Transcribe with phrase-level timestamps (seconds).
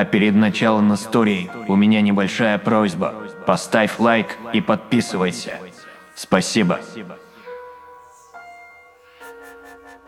[0.00, 3.12] А перед началом истории у меня небольшая просьба.
[3.46, 5.58] Поставь лайк и подписывайся.
[6.14, 6.80] Спасибо.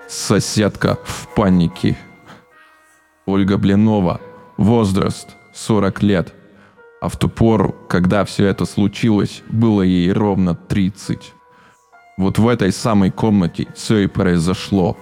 [0.09, 1.99] Соседка в панике.
[3.27, 4.23] Ольга Блинова.
[4.57, 6.35] Возраст 40 лет.
[7.03, 11.35] А в ту пору, когда все это случилось, было ей ровно 30.
[12.17, 14.97] Вот в этой самой комнате все и произошло.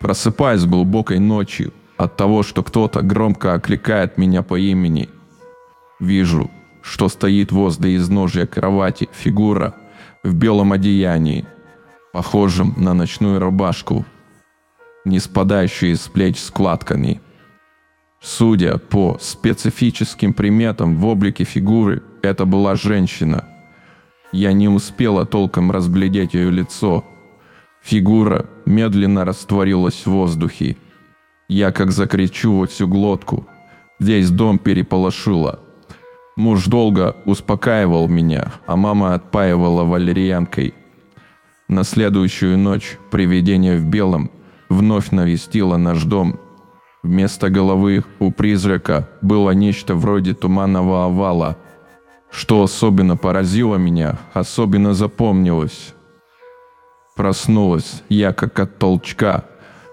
[0.00, 1.72] Просыпаясь глубокой ночью
[2.02, 5.08] от того, что кто-то громко окликает меня по имени.
[6.00, 6.50] Вижу,
[6.82, 9.74] что стоит возле изножья кровати фигура
[10.24, 11.46] в белом одеянии,
[12.12, 14.04] похожем на ночную рубашку,
[15.04, 17.20] не спадающую из плеч складками.
[18.20, 23.44] Судя по специфическим приметам в облике фигуры, это была женщина.
[24.32, 27.04] Я не успела толком разглядеть ее лицо.
[27.82, 30.76] Фигура медленно растворилась в воздухе.
[31.52, 33.46] Я как закричу во всю глотку.
[34.00, 35.60] Здесь дом переполошило.
[36.34, 40.72] Муж долго успокаивал меня, а мама отпаивала валерьянкой.
[41.68, 44.30] На следующую ночь привидение в белом
[44.70, 46.40] вновь навестило наш дом.
[47.02, 51.58] Вместо головы у призрака было нечто вроде туманного овала.
[52.30, 55.92] Что особенно поразило меня, особенно запомнилось.
[57.14, 59.44] Проснулась я как от толчка,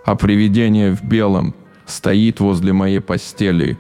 [0.06, 1.54] а привидение в белом
[1.86, 3.78] стоит возле моей постели.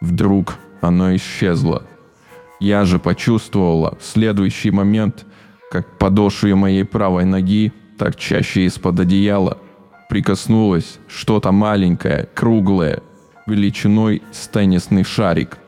[0.00, 1.84] Вдруг оно исчезло.
[2.60, 5.26] Я же почувствовала в следующий момент,
[5.70, 9.58] как подошве моей правой ноги, торчащей из-под одеяла,
[10.08, 13.02] прикоснулось что-то маленькое, круглое,
[13.46, 15.58] величиной с теннисный шарик.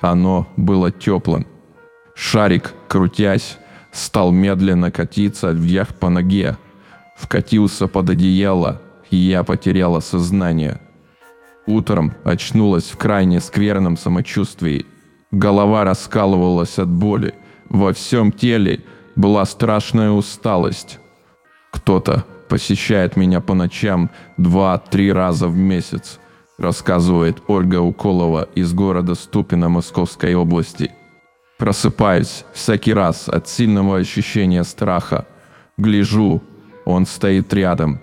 [0.00, 1.46] Оно было теплым.
[2.14, 3.58] Шарик, крутясь,
[3.92, 6.56] стал медленно катиться вверх по ноге,
[7.18, 8.80] вкатился под одеяло,
[9.10, 10.80] и я потеряла сознание.
[11.66, 14.86] Утром очнулась в крайне скверном самочувствии.
[15.30, 17.34] Голова раскалывалась от боли.
[17.68, 18.84] Во всем теле
[19.16, 20.98] была страшная усталость.
[21.70, 26.18] Кто-то посещает меня по ночам два-три раза в месяц,
[26.56, 30.92] рассказывает Ольга Уколова из города Ступино Московской области.
[31.58, 35.26] Просыпаюсь всякий раз от сильного ощущения страха.
[35.76, 36.42] Гляжу,
[36.88, 38.00] он стоит рядом,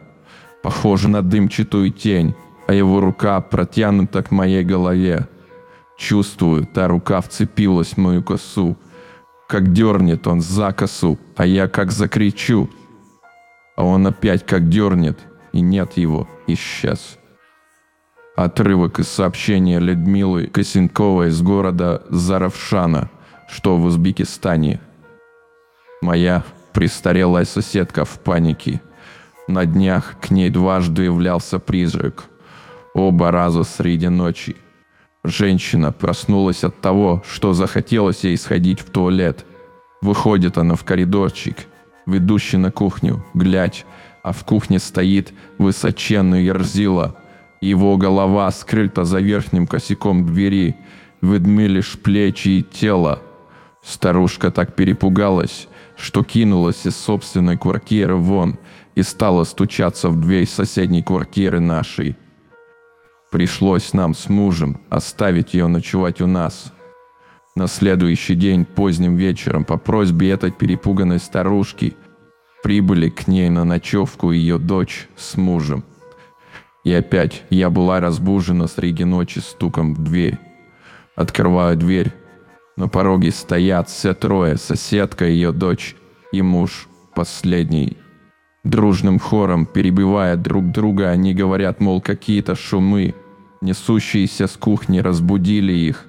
[0.62, 2.36] похоже на дымчатую тень,
[2.68, 5.28] а его рука протянута к моей голове.
[5.98, 8.78] Чувствую, та рука вцепилась в мою косу,
[9.48, 12.70] как дернет он за косу, а я как закричу.
[13.76, 15.18] А он опять как дернет,
[15.52, 17.18] и нет его, исчез.
[18.36, 23.10] Отрывок из сообщения Людмилы Косенковой из города Заравшана,
[23.50, 24.80] что в Узбекистане.
[26.04, 26.44] Моя
[26.76, 28.82] престарелая соседка в панике.
[29.48, 32.26] На днях к ней дважды являлся призрак.
[32.94, 34.58] Оба раза среди ночи.
[35.24, 39.46] Женщина проснулась от того, что захотелось ей сходить в туалет.
[40.02, 41.56] Выходит она в коридорчик,
[42.06, 43.86] ведущий на кухню, глядь,
[44.22, 47.16] а в кухне стоит высоченный Ерзила.
[47.62, 50.76] Его голова скрыта за верхним косяком двери,
[51.22, 53.22] видны лишь плечи и тело.
[53.82, 58.58] Старушка так перепугалась, что кинулась из собственной квартиры вон
[58.96, 62.16] и стала стучаться в дверь соседней квартиры нашей.
[63.32, 66.72] Пришлось нам с мужем оставить ее ночевать у нас.
[67.56, 71.96] На следующий день поздним вечером по просьбе этой перепуганной старушки
[72.64, 75.84] прибыли к ней на ночевку ее дочь с мужем.
[76.84, 80.38] И опять я была разбужена среди ночи стуком в дверь.
[81.16, 82.14] Открываю дверь.
[82.78, 85.96] На пороге стоят все трое, соседка, ее дочь
[86.34, 87.98] и муж, последний.
[88.66, 93.16] Дружным хором, перебивая друг друга, они говорят, мол, какие-то шумы,
[93.62, 96.06] несущиеся с кухни, разбудили их.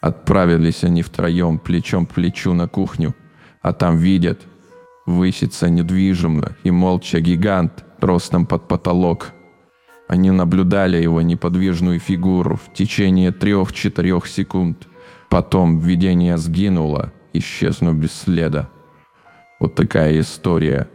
[0.00, 3.14] Отправились они втроем, плечом к плечу на кухню,
[3.60, 4.40] а там видят,
[5.04, 9.32] высится недвижимо и молча гигант ростом под потолок.
[10.08, 14.88] Они наблюдали его неподвижную фигуру в течение трех-четырех секунд.
[15.28, 18.70] Потом видение сгинуло, исчезнув без следа.
[19.60, 20.88] Вот такая история.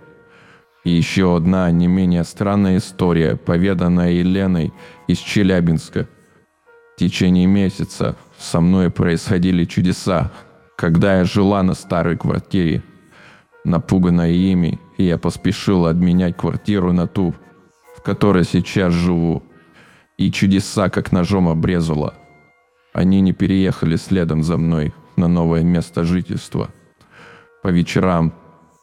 [0.83, 4.73] И еще одна не менее странная история, поведанная Еленой
[5.07, 6.09] из Челябинска.
[6.95, 10.31] В течение месяца со мной происходили чудеса,
[10.75, 12.83] когда я жила на старой квартире.
[13.63, 17.33] Напуганная ими, я поспешила обменять квартиру на ту,
[18.03, 19.43] которой сейчас живу.
[20.17, 22.13] И чудеса как ножом обрезала.
[22.93, 26.69] Они не переехали следом за мной на новое место жительства.
[27.63, 28.33] По вечерам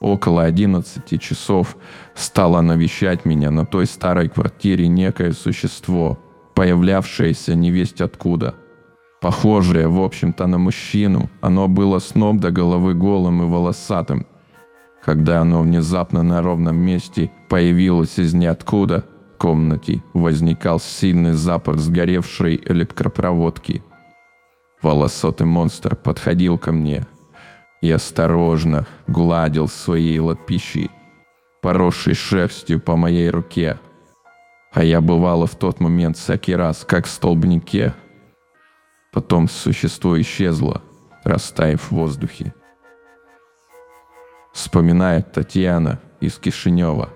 [0.01, 1.77] около 11 часов
[2.15, 6.19] стало навещать меня на той старой квартире некое существо,
[6.55, 8.55] появлявшееся невесть откуда.
[9.21, 14.27] Похожее, в общем-то, на мужчину, оно было с ног до головы голым и волосатым.
[15.05, 19.05] Когда оно внезапно на ровном месте появилось из ниоткуда,
[19.41, 23.83] комнате возникал сильный запах сгоревшей электропроводки.
[24.83, 27.07] Волосатый монстр подходил ко мне
[27.81, 30.91] и осторожно гладил своей лапищей,
[31.63, 33.79] поросшей шерстью по моей руке.
[34.73, 37.95] А я бывала в тот момент всякий раз, как в столбнике,
[39.13, 40.83] Потом существо исчезло,
[41.25, 42.55] растаяв в воздухе.
[44.53, 47.09] Вспоминает Татьяна из Кишинева.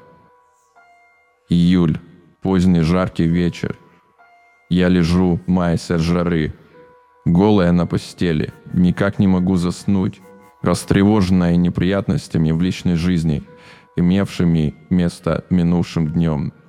[1.49, 2.01] Июль,
[2.45, 3.77] поздний жаркий вечер.
[4.71, 6.53] Я лежу, маясь от жары,
[7.25, 10.21] голая на постели, никак не могу заснуть,
[10.63, 13.43] растревоженная неприятностями в личной жизни,
[13.97, 16.53] имевшими место минувшим днем–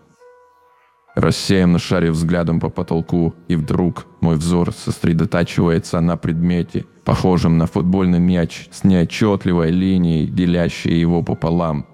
[1.15, 8.19] рассеянно шарив взглядом по потолку, и вдруг мой взор сосредотачивается на предмете, похожем на футбольный
[8.19, 11.85] мяч с неотчетливой линией, делящей его пополам.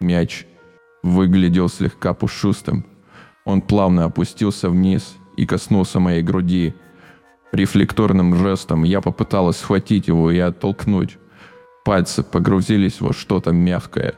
[0.00, 0.46] Мяч
[1.02, 2.86] выглядел слегка пушистым.
[3.50, 6.74] Он плавно опустился вниз и коснулся моей груди.
[7.52, 11.18] Рефлекторным жестом я попыталась схватить его и оттолкнуть.
[11.84, 14.14] Пальцы погрузились во что-то мягкое,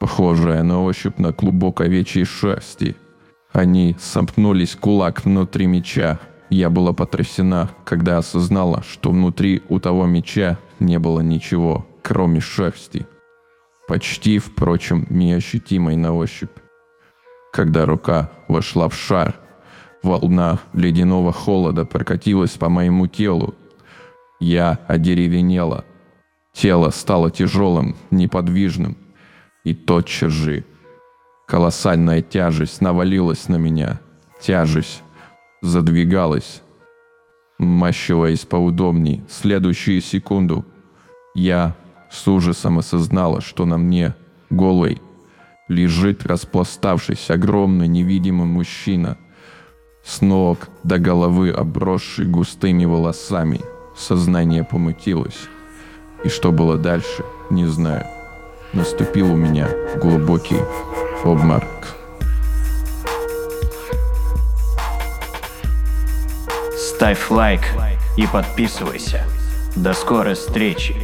[0.00, 2.96] похожее на ощупь на клубок овечьей шерсти–
[3.52, 6.18] они сомкнулись кулак внутри меча.
[6.48, 13.06] Я была потрясена, когда осознала, что внутри у того меча не было ничего, кроме шерсти.
[13.86, 16.50] Почти, впрочем, неощутимой на ощупь.
[17.52, 19.38] Когда рука вошла в шар,
[20.02, 23.54] волна ледяного холода прокатилась по моему телу.
[24.40, 25.84] Я одеревенела.
[26.52, 28.96] Тело стало тяжелым, неподвижным.
[29.64, 30.64] И тотчас же
[31.52, 34.00] Колоссальная тяжесть навалилась на меня.
[34.40, 35.02] Тяжесть
[35.60, 36.62] задвигалась,
[37.58, 39.22] мащиваясь поудобней.
[39.28, 40.64] Следующую секунду
[41.34, 41.76] я
[42.10, 44.14] с ужасом осознала, что на мне,
[44.48, 45.02] голый,
[45.68, 49.18] лежит распластавшись огромный невидимый мужчина,
[50.04, 53.60] с ног до головы обросший густыми волосами.
[53.96, 55.48] Сознание помутилось.
[56.24, 58.06] И что было дальше, не знаю.
[58.72, 59.68] Наступил у меня
[60.00, 60.60] глубокий
[61.24, 61.96] обморок.
[66.76, 67.60] Ставь лайк
[68.16, 69.24] и подписывайся.
[69.76, 70.94] До скорой встречи.